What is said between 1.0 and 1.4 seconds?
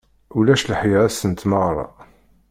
ass n